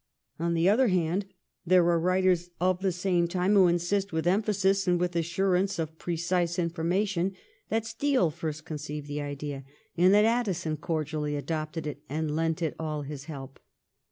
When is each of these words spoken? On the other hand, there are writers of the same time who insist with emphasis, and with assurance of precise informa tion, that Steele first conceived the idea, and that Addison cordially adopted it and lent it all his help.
On 0.39 0.55
the 0.55 0.67
other 0.67 0.87
hand, 0.87 1.27
there 1.63 1.87
are 1.87 1.99
writers 1.99 2.49
of 2.59 2.81
the 2.81 2.91
same 2.91 3.27
time 3.27 3.53
who 3.53 3.67
insist 3.67 4.11
with 4.11 4.25
emphasis, 4.25 4.87
and 4.87 4.99
with 4.99 5.15
assurance 5.15 5.77
of 5.77 5.99
precise 5.99 6.57
informa 6.57 7.07
tion, 7.07 7.35
that 7.69 7.85
Steele 7.85 8.31
first 8.31 8.65
conceived 8.65 9.07
the 9.07 9.21
idea, 9.21 9.63
and 9.95 10.11
that 10.11 10.25
Addison 10.25 10.77
cordially 10.77 11.35
adopted 11.35 11.85
it 11.85 12.01
and 12.09 12.35
lent 12.35 12.63
it 12.63 12.73
all 12.79 13.03
his 13.03 13.25
help. 13.25 13.59